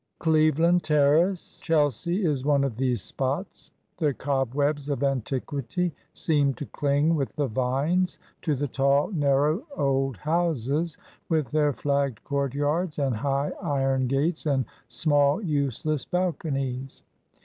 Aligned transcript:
Cleveland 0.17 0.81
Terrace, 0.83 1.59
Chelsea, 1.59 2.25
is 2.25 2.43
one 2.43 2.63
of 2.63 2.75
these 2.77 3.03
spots 3.03 3.69
the 3.97 4.15
cobwebs 4.15 4.89
of 4.89 5.03
antiquity 5.03 5.93
seem 6.11 6.55
to 6.55 6.65
cling 6.65 7.13
with 7.13 7.35
the 7.35 7.45
vines 7.45 8.17
to 8.41 8.55
the 8.55 8.67
tall, 8.67 9.11
narrow 9.11 9.61
old 9.77 10.17
houses, 10.17 10.97
with 11.29 11.51
their 11.51 11.71
flagged 11.71 12.23
courtyards, 12.23 12.97
and 12.97 13.15
high, 13.17 13.51
iron 13.61 14.07
gates 14.07 14.47
and 14.47 14.65
small, 14.87 15.39
useless 15.39 16.03
balconies. 16.03 17.03